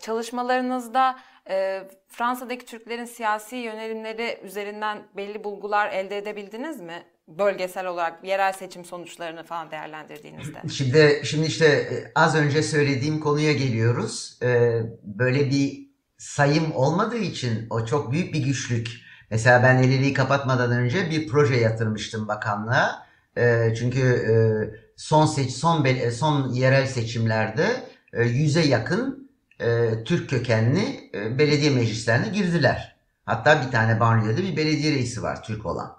[0.00, 1.18] çalışmalarınızda
[1.50, 7.02] e, Fransa'daki Türklerin siyasi yönelimleri üzerinden belli bulgular elde edebildiniz mi?
[7.28, 10.58] Bölgesel olarak yerel seçim sonuçlarını falan değerlendirdiğinizde.
[10.72, 14.38] Şimdi şimdi işte e, az önce söylediğim konuya geliyoruz.
[14.42, 15.85] Ee, böyle bir
[16.18, 18.88] sayım olmadığı için o çok büyük bir güçlük.
[19.30, 23.06] Mesela ben eliliği kapatmadan önce bir proje yatırmıştım bakanlığa.
[23.38, 24.34] Ee, çünkü e,
[24.96, 27.66] son seç son son yerel seçimlerde
[28.12, 32.96] e, yüze yakın e, Türk kökenli e, belediye meclislerine girdiler.
[33.24, 35.96] Hatta bir tane banyoda bir belediye reisi var Türk olan.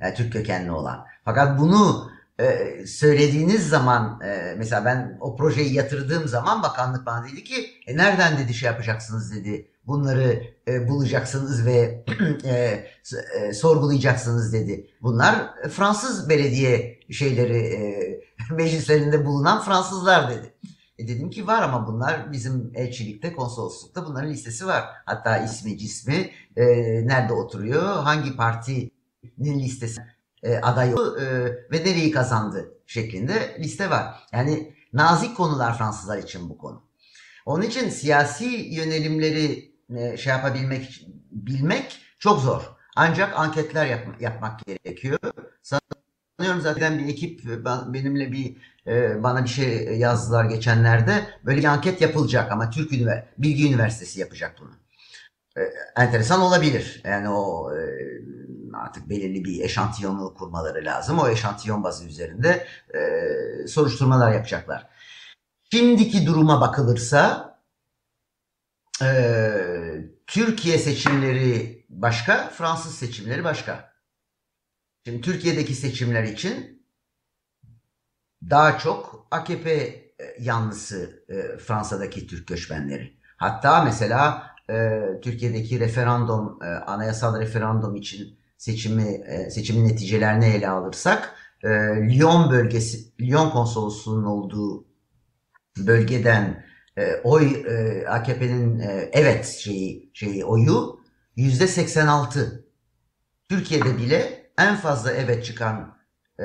[0.00, 1.04] Yani Türk kökenli olan.
[1.24, 7.44] Fakat bunu e, söylediğiniz zaman e, mesela ben o projeyi yatırdığım zaman bakanlık bana dedi
[7.44, 9.70] ki e, nereden dedi şey yapacaksınız dedi.
[9.86, 12.04] Bunları e, bulacaksınız ve
[12.44, 14.90] e, sorgulayacaksınız dedi.
[15.02, 18.20] Bunlar Fransız belediye şeyleri
[18.50, 20.54] meclislerinde bulunan Fransızlar dedi.
[20.98, 24.84] E dedim ki var ama bunlar bizim elçilikte, konsoloslukta bunların listesi var.
[25.06, 26.64] Hatta ismi, cismi, e,
[27.06, 30.00] nerede oturuyor, hangi partinin listesi
[30.42, 31.26] e, adayı e,
[31.72, 34.28] ve nereyi kazandı şeklinde liste var.
[34.32, 36.82] Yani nazik konular Fransızlar için bu konu.
[37.46, 42.62] Onun için siyasi yönelimleri e, şey yapabilmek, bilmek çok zor.
[42.96, 45.18] Ancak anketler yap, yapmak gerekiyor.
[45.62, 47.44] Sanıyorum zaten bir ekip
[47.86, 51.26] benimle bir e, bana bir şey yazdılar geçenlerde.
[51.44, 54.70] Böyle bir anket yapılacak ama Türk Ünivers Bilgi Üniversitesi yapacak bunu.
[55.56, 55.60] E,
[55.96, 57.02] enteresan olabilir.
[57.04, 57.78] Yani o e,
[58.72, 61.18] artık belirli bir eşantiyonu kurmaları lazım.
[61.18, 62.66] O eşantiyon bazı üzerinde
[63.66, 64.88] soruşturmalar yapacaklar.
[65.72, 67.48] Şimdiki duruma bakılırsa
[70.26, 73.92] Türkiye seçimleri başka, Fransız seçimleri başka.
[75.06, 76.82] Şimdi Türkiye'deki seçimler için
[78.50, 80.08] daha çok AKP e,
[80.40, 83.18] yanlısı e, Fransa'daki Türk göçmenleri.
[83.36, 91.34] Hatta mesela e, Türkiye'deki referandum, anayasal referandum için seçimi seçimin neticelerini ele alırsak
[92.10, 94.84] Lyon bölgesi, Lyon konsolosluğunun olduğu
[95.78, 96.64] bölgeden
[97.24, 97.64] oy
[98.08, 98.78] AKP'nin
[99.12, 101.00] evet şeyi şeyi oyu
[101.36, 102.64] yüzde 86.
[103.48, 105.98] Türkiye'de bile en fazla evet çıkan
[106.40, 106.44] e,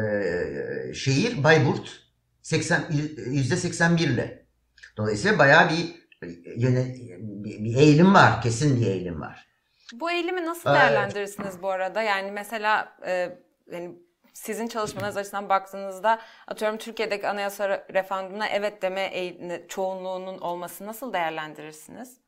[0.94, 2.04] şehir Bayburt
[2.42, 2.84] 80
[3.28, 4.46] yüzde 81 ile.
[4.98, 8.42] Dolayısıyla bayağı bir bir, bir eğilim var.
[8.42, 9.48] Kesin bir eğilim var.
[9.94, 12.02] Bu eğilimi nasıl değerlendirirsiniz bu arada?
[12.02, 13.38] Yani mesela e,
[13.72, 13.96] yani
[14.34, 22.24] sizin çalışmanız açısından baktığınızda atıyorum Türkiye'deki anayasa referandumuna evet deme çoğunluğunun olması nasıl değerlendirirsiniz?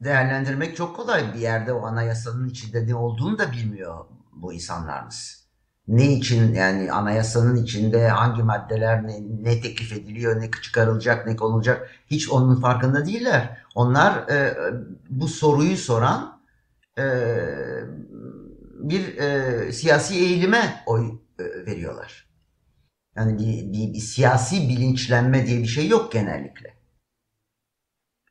[0.00, 1.34] değerlendirmek çok kolay.
[1.34, 5.45] Bir yerde o anayasanın içinde ne olduğunu da bilmiyor bu insanlarımız.
[5.88, 11.90] Ne için yani anayasanın içinde hangi maddeler ne, ne teklif ediliyor, ne çıkarılacak, ne konulacak
[12.06, 13.58] hiç onun farkında değiller.
[13.74, 14.56] Onlar e,
[15.10, 16.40] bu soruyu soran
[16.98, 17.04] e,
[18.78, 22.26] bir e, siyasi eğilime oy e, veriyorlar.
[23.16, 26.76] Yani bir, bir, bir siyasi bilinçlenme diye bir şey yok genellikle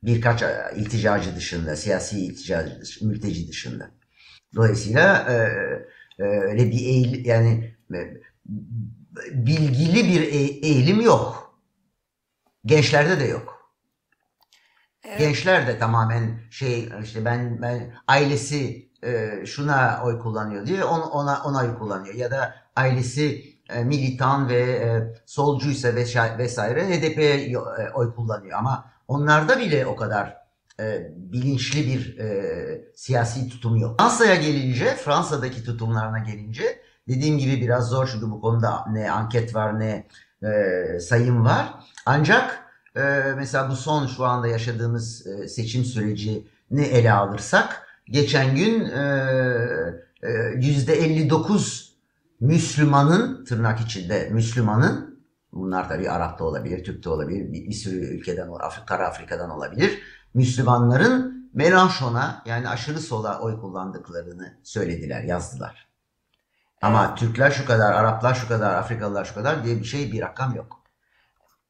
[0.02, 3.90] birkaç e, ilticacı dışında, siyasi ilticacı dışında, mülteci dışında.
[4.54, 5.36] Dolayısıyla e,
[6.18, 7.98] öyle bir eğil, yani e,
[9.32, 11.58] bilgili bir e, eğilim yok.
[12.64, 13.72] Gençlerde de yok.
[15.04, 15.18] Evet.
[15.18, 21.42] Gençler de tamamen şey işte ben ben ailesi e, şuna oy kullanıyor diye on, ona
[21.44, 25.94] ona oy kullanıyor ya da ailesi militan ve solcuysa
[26.38, 27.58] vesaire HDP'ye
[27.94, 30.45] oy kullanıyor ama Onlarda bile o kadar
[30.80, 33.98] e, bilinçli bir e, siyasi tutum yok.
[33.98, 39.80] Fransa'ya gelince, Fransa'daki tutumlarına gelince dediğim gibi biraz zor çünkü bu konuda ne anket var
[39.80, 40.06] ne
[40.42, 41.74] e, sayım var.
[42.06, 42.64] Ancak
[42.96, 43.00] e,
[43.36, 49.00] mesela bu son şu anda yaşadığımız e, seçim sürecini ele alırsak geçen gün e,
[50.22, 51.86] e, %59
[52.40, 55.16] Müslümanın tırnak içinde Müslümanın
[55.56, 60.02] Bunlar tabii Arap da olabilir, Türk olabilir, bir, bir sürü ülkeden, Afrika, Kara Afrika'dan olabilir.
[60.36, 65.88] Müslümanların Melanchon'a yani aşırı sola oy kullandıklarını söylediler, yazdılar.
[66.82, 67.18] Ama evet.
[67.18, 70.82] Türkler şu kadar, Araplar şu kadar, Afrikalılar şu kadar diye bir şey, bir rakam yok.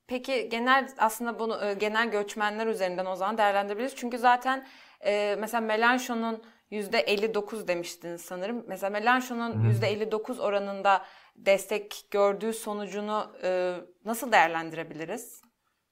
[0.06, 3.96] Peki genel aslında bunu e, genel göçmenler üzerinden o zaman değerlendirebiliriz.
[3.96, 4.66] Çünkü zaten
[5.04, 8.64] e, mesela Melanchon'un %59 demiştiniz sanırım.
[8.68, 11.04] Mesela Melanchon'un %59 oranında
[11.36, 15.42] destek gördüğü sonucunu e, nasıl değerlendirebiliriz?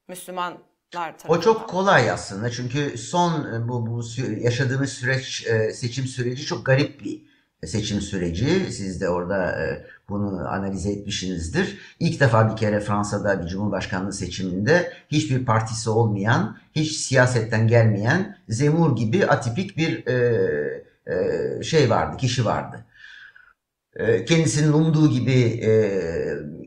[0.08, 1.38] Müslümanlar tarafından.
[1.38, 4.02] O çok kolay aslında çünkü son e, bu, bu
[4.40, 7.22] yaşadığımız süreç e, seçim süreci çok garip bir
[7.66, 8.72] seçim süreci.
[8.72, 11.78] Siz de orada e, bunu analize etmişsinizdir.
[12.00, 18.96] İlk defa bir kere Fransa'da bir cumhurbaşkanlığı seçiminde hiçbir partisi olmayan, hiç siyasetten gelmeyen Zemur
[18.96, 20.04] gibi atipik bir
[21.62, 22.84] şey vardı, kişi vardı.
[24.26, 25.60] Kendisinin umduğu gibi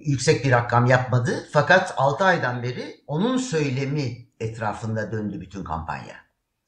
[0.08, 1.48] yüksek bir rakam yapmadı.
[1.52, 6.16] Fakat 6 aydan beri onun söylemi etrafında döndü bütün kampanya.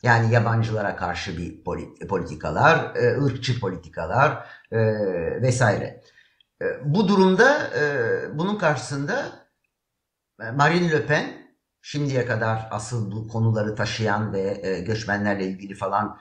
[0.03, 1.63] Yani yabancılara karşı bir
[2.07, 4.77] politikalar, e, ırkçı politikalar e,
[5.41, 6.01] vesaire.
[6.61, 7.69] E, bu durumda
[8.33, 9.25] bunun karşısında
[10.53, 11.25] Marine Le Pen
[11.81, 16.19] şimdiye kadar asıl bu konuları taşıyan ve göçmenlerle ilgili falan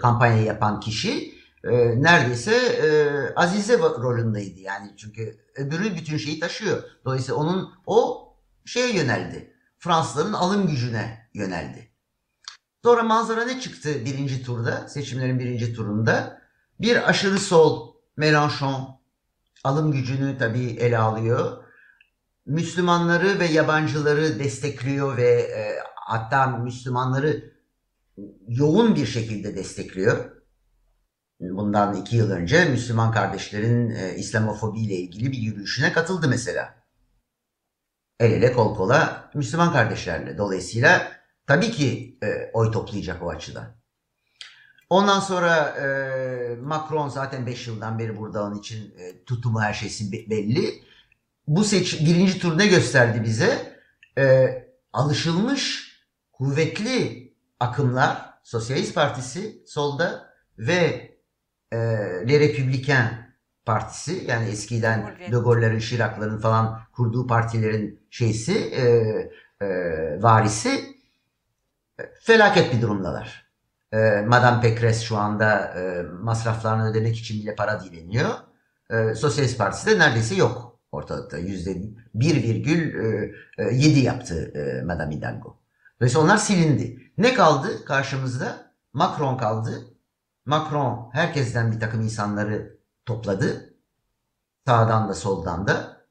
[0.00, 2.88] kampanya yapan kişi e, neredeyse e,
[3.36, 6.82] Azize rolündeydi yani çünkü öbürü bütün şeyi taşıyor.
[7.04, 8.28] Dolayısıyla onun o
[8.64, 9.54] şeye yöneldi.
[9.78, 11.90] Fransızların alım gücüne yöneldi.
[12.84, 16.40] Sonra manzara ne çıktı birinci turda, seçimlerin birinci turunda?
[16.80, 19.00] Bir aşırı sol Mélenchon
[19.64, 21.64] alım gücünü tabii ele alıyor.
[22.46, 27.52] Müslümanları ve yabancıları destekliyor ve e, hatta Müslümanları
[28.48, 30.39] yoğun bir şekilde destekliyor.
[31.40, 36.74] Bundan iki yıl önce Müslüman kardeşlerin e, İslamofobi ile ilgili bir yürüyüşüne katıldı mesela.
[38.20, 40.38] El ele kol kola Müslüman kardeşlerle.
[40.38, 41.12] Dolayısıyla
[41.46, 43.80] tabii ki e, oy toplayacak o açıdan.
[44.90, 45.86] Ondan sonra e,
[46.62, 50.84] Macron zaten 5 yıldan beri burada onun için e, tutumu her şeysi belli.
[51.46, 53.80] Bu seç birinci tur ne gösterdi bize?
[54.18, 54.48] E,
[54.92, 55.92] alışılmış
[56.32, 61.10] kuvvetli akımlar Sosyalist Partisi solda ve
[61.72, 61.76] e,
[62.28, 63.30] Le Républicain
[63.64, 68.84] Partisi yani eskiden De Gaulle'lerin, Chirac'ların falan kurduğu partilerin şeysi e,
[69.60, 69.68] e,
[70.22, 70.70] varisi
[72.00, 73.50] e, felaket bir durumdalar.
[73.92, 78.30] E, Madame Pécresse şu anda e, masraflarını ödemek için bile para dileniyor.
[78.90, 81.38] E, Sosyalist Partisi de neredeyse yok ortalıkta.
[81.38, 81.70] Yüzde
[82.16, 85.56] 1,7 e, yaptı e, Madame Hidalgo.
[86.00, 87.12] Dolayısıyla onlar silindi.
[87.18, 88.72] Ne kaldı karşımızda?
[88.92, 89.86] Macron kaldı.
[90.46, 93.74] Macron herkesten bir takım insanları topladı.
[94.66, 96.06] Sağdan da soldan da.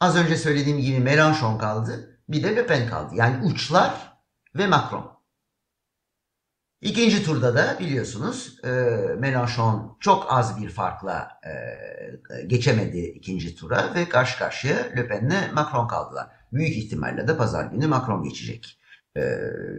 [0.00, 2.20] Az önce söylediğim gibi Mélenchon kaldı.
[2.28, 3.14] Bir de Le Pen kaldı.
[3.14, 4.18] Yani uçlar
[4.54, 5.20] ve Macron.
[6.80, 8.68] İkinci turda da biliyorsunuz e,
[9.18, 15.88] Mélenchon çok az bir farkla e, geçemedi ikinci tura ve karşı karşıya Le Pen'le Macron
[15.88, 16.28] kaldılar.
[16.52, 18.79] Büyük ihtimalle de pazar günü Macron geçecek.
[19.16, 19.20] Ee,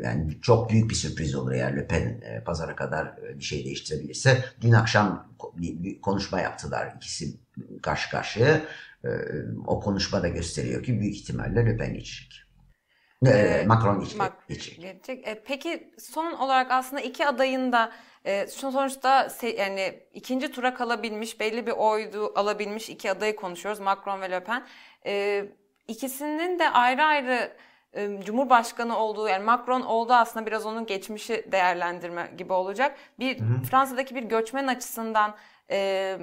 [0.03, 3.65] yani çok büyük bir sürpriz olur eğer Le Pen e, pazara kadar e, bir şey
[3.65, 4.45] değiştirebilirse.
[4.61, 7.25] Dün akşam bir konuşma yaptılar ikisi
[7.82, 8.61] karşı karşıya.
[9.05, 9.09] Ee,
[9.67, 12.43] o konuşma da gösteriyor ki büyük ihtimalle Le Pen geçecek.
[13.25, 15.27] E, Macron Mac- geçecek.
[15.27, 17.91] E, peki son olarak aslında iki adayın da
[18.25, 19.27] e, sonuçta
[19.57, 23.79] yani ikinci tura kalabilmiş, belli bir oydu alabilmiş iki adayı konuşuyoruz.
[23.79, 24.67] Macron ve Le Pen.
[25.05, 25.45] E,
[25.88, 27.51] ikisinin de ayrı ayrı
[28.25, 32.97] Cumhurbaşkanı olduğu yani Macron oldu aslında biraz onun geçmişi değerlendirme gibi olacak.
[33.19, 33.63] Bir hı hı.
[33.63, 35.35] Fransa'daki bir göçmen açısından
[35.71, 36.17] e,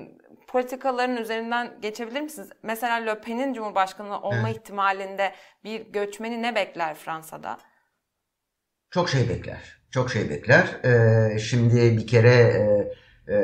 [0.47, 2.49] politikaların üzerinden geçebilir misiniz?
[2.63, 4.57] Mesela Le Pen'in Cumhurbaşkanı olma evet.
[4.57, 5.33] ihtimalinde
[5.65, 7.59] bir göçmeni ne bekler Fransa'da?
[8.91, 9.79] Çok şey bekler.
[9.91, 10.67] Çok şey bekler.
[10.85, 13.39] Ee, şimdi bir kere e, e,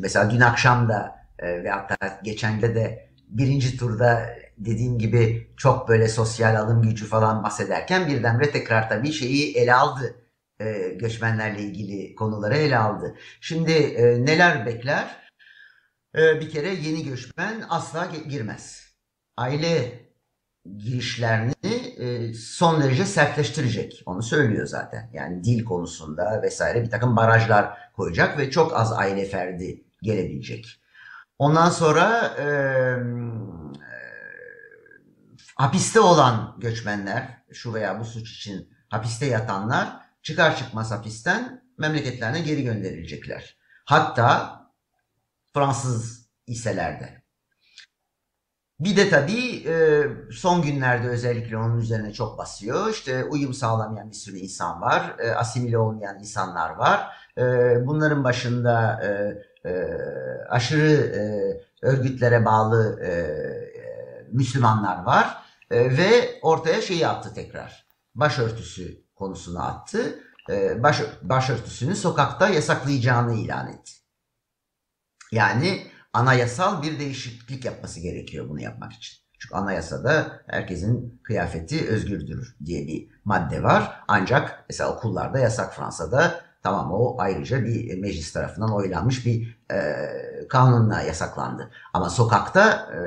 [0.00, 4.26] mesela dün akşam da e, ve hatta geçen de de birinci turda
[4.58, 10.16] dediğim gibi çok böyle sosyal alım gücü falan bahsederken birdenbire tekrar tabii şeyi ele aldı.
[10.60, 13.14] E, göçmenlerle ilgili konuları ele aldı.
[13.40, 15.28] Şimdi e, neler bekler?
[16.16, 18.86] E, bir kere yeni göçmen asla girmez.
[19.36, 20.06] Aile
[20.76, 21.52] girişlerini
[21.98, 24.02] e, son derece sertleştirecek.
[24.06, 25.10] Onu söylüyor zaten.
[25.12, 30.80] Yani dil konusunda vesaire bir takım barajlar koyacak ve çok az aile ferdi gelebilecek.
[31.38, 32.46] Ondan sonra e,
[35.56, 39.88] hapiste olan göçmenler, şu veya bu suç için hapiste yatanlar
[40.22, 43.56] çıkar çıkmaz hapisten memleketlerine geri gönderilecekler.
[43.84, 44.56] Hatta
[45.54, 47.22] Fransız iselerde.
[48.80, 52.90] Bir de tabii e, son günlerde özellikle onun üzerine çok basıyor.
[52.90, 55.16] İşte uyum sağlamayan bir sürü insan var.
[55.18, 57.16] E, asimile olmayan insanlar var.
[57.38, 57.42] E,
[57.86, 59.00] bunların başında
[60.50, 61.12] aşırı
[61.82, 63.00] örgütlere bağlı
[64.32, 65.45] Müslümanlar var.
[65.70, 67.86] Ve ortaya şeyi attı tekrar.
[68.14, 70.18] Başörtüsü konusunu attı.
[70.76, 73.92] Baş, başörtüsünü sokakta yasaklayacağını ilan etti.
[75.32, 79.26] Yani anayasal bir değişiklik yapması gerekiyor bunu yapmak için.
[79.38, 84.04] Çünkü anayasada herkesin kıyafeti özgürdür diye bir madde var.
[84.08, 90.08] Ancak mesela okullarda yasak Fransa'da tamam o ayrıca bir meclis tarafından oylanmış bir e,
[90.48, 91.70] kanunla yasaklandı.
[91.94, 92.98] Ama sokakta e,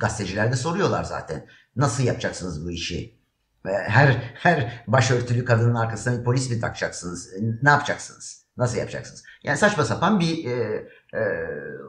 [0.00, 1.46] gazeteciler de soruyorlar zaten
[1.76, 3.22] nasıl yapacaksınız bu işi?
[3.64, 7.28] Her her başörtülü kadının arkasına bir polis mi takacaksınız?
[7.62, 8.46] Ne yapacaksınız?
[8.56, 9.24] Nasıl yapacaksınız?
[9.42, 11.20] Yani saçma sapan bir e, e,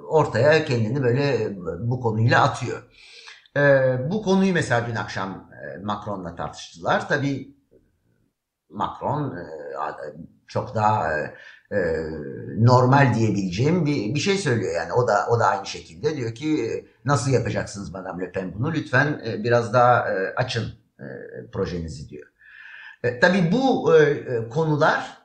[0.09, 2.83] ortaya kendini böyle bu konuyla atıyor.
[3.57, 3.61] E,
[4.11, 7.09] bu konuyu mesela dün akşam e, Macron'la tartıştılar.
[7.09, 7.57] Tabii
[8.69, 9.45] Macron e,
[10.47, 11.11] çok daha
[11.73, 16.17] e, e, normal diyebileceğim bir, bir şey söylüyor yani o da o da aynı şekilde
[16.17, 21.05] diyor ki nasıl yapacaksınız Madame Le Pen bunu lütfen e, biraz daha e, açın e,
[21.51, 22.27] projenizi diyor.
[23.03, 25.17] E, tabii bu e, konular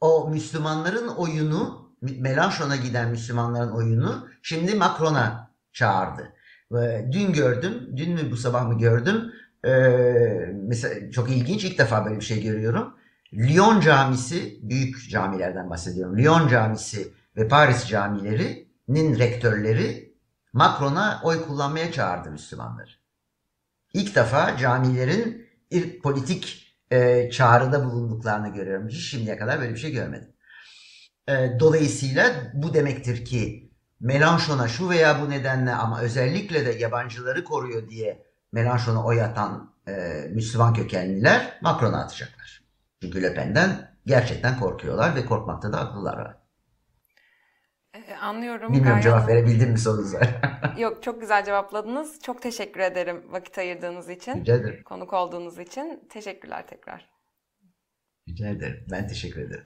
[0.00, 6.32] o Müslümanların oyunu Melanchon'a giden Müslümanların oyunu şimdi Macron'a çağırdı.
[6.72, 9.32] Ve dün gördüm, dün mü bu sabah mı gördüm.
[9.66, 12.94] Ee, mesela çok ilginç ilk defa böyle bir şey görüyorum.
[13.36, 16.18] Lyon camisi, büyük camilerden bahsediyorum.
[16.18, 20.14] Lyon camisi ve Paris camilerinin rektörleri
[20.52, 22.90] Macron'a oy kullanmaya çağırdı Müslümanları.
[23.92, 28.88] İlk defa camilerin bir politik e, çağrıda bulunduklarını görüyorum.
[28.88, 30.28] Hiç şimdiye kadar böyle bir şey görmedim.
[31.28, 33.70] E, dolayısıyla bu demektir ki
[34.00, 39.92] Melanchon'a şu veya bu nedenle ama özellikle de yabancıları koruyor diye Melanchon'a oy atan e,
[40.32, 42.35] Müslüman kökenliler Macron'a atacaklar.
[43.06, 46.36] Çünkü Le Pen'den gerçekten korkuyorlar ve korkmakta da haklılar.
[47.94, 48.72] Ee, anlıyorum.
[48.72, 49.04] Bilmiyorum gayet...
[49.04, 50.20] cevap verebildim mi sorunuza?
[50.78, 52.20] Yok çok güzel cevapladınız.
[52.22, 54.40] Çok teşekkür ederim vakit ayırdığınız için.
[54.40, 54.82] Rica ederim.
[54.84, 56.08] Konuk olduğunuz için.
[56.08, 57.10] Teşekkürler tekrar.
[58.28, 58.86] Rica ederim.
[58.90, 59.64] Ben teşekkür ederim.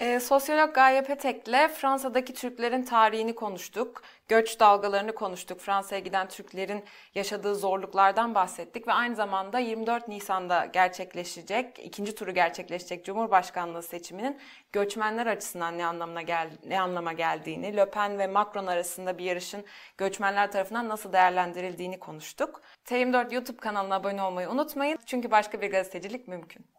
[0.00, 4.02] E, sosyolog Gaye Petek'le Fransa'daki Türklerin tarihini konuştuk.
[4.28, 5.60] Göç dalgalarını konuştuk.
[5.60, 6.84] Fransa'ya giden Türklerin
[7.14, 14.38] yaşadığı zorluklardan bahsettik ve aynı zamanda 24 Nisan'da gerçekleşecek, ikinci turu gerçekleşecek Cumhurbaşkanlığı seçiminin
[14.72, 19.64] göçmenler açısından ne anlamına gel ne anlama geldiğini, Le Pen ve Macron arasında bir yarışın
[19.98, 22.62] göçmenler tarafından nasıl değerlendirildiğini konuştuk.
[22.86, 26.73] T24 YouTube kanalına abone olmayı unutmayın çünkü başka bir gazetecilik mümkün.